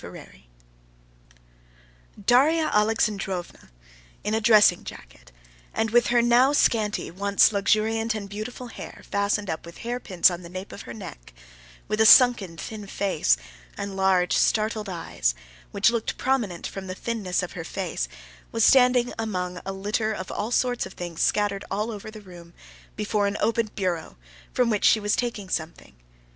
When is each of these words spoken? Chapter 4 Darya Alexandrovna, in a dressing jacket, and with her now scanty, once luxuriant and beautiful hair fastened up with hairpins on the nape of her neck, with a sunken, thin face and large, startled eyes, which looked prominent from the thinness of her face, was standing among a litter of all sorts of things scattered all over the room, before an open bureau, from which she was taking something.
Chapter 0.01 0.17
4 0.17 0.35
Darya 2.25 2.71
Alexandrovna, 2.73 3.69
in 4.23 4.33
a 4.33 4.41
dressing 4.41 4.83
jacket, 4.83 5.31
and 5.75 5.91
with 5.91 6.07
her 6.07 6.23
now 6.23 6.53
scanty, 6.53 7.11
once 7.11 7.53
luxuriant 7.53 8.15
and 8.15 8.27
beautiful 8.27 8.65
hair 8.69 9.03
fastened 9.11 9.47
up 9.47 9.63
with 9.63 9.77
hairpins 9.85 10.31
on 10.31 10.41
the 10.41 10.49
nape 10.49 10.71
of 10.71 10.81
her 10.89 10.93
neck, 10.95 11.35
with 11.87 12.01
a 12.01 12.07
sunken, 12.07 12.57
thin 12.57 12.87
face 12.87 13.37
and 13.77 13.95
large, 13.95 14.35
startled 14.35 14.89
eyes, 14.89 15.35
which 15.69 15.91
looked 15.91 16.17
prominent 16.17 16.65
from 16.65 16.87
the 16.87 16.95
thinness 16.95 17.43
of 17.43 17.51
her 17.51 17.63
face, 17.63 18.07
was 18.51 18.65
standing 18.65 19.13
among 19.19 19.61
a 19.67 19.71
litter 19.71 20.11
of 20.13 20.31
all 20.31 20.49
sorts 20.49 20.87
of 20.87 20.93
things 20.93 21.21
scattered 21.21 21.63
all 21.69 21.91
over 21.91 22.09
the 22.09 22.21
room, 22.21 22.55
before 22.95 23.27
an 23.27 23.37
open 23.39 23.69
bureau, 23.75 24.17
from 24.51 24.71
which 24.71 24.83
she 24.83 24.99
was 24.99 25.15
taking 25.15 25.47
something. 25.47 25.93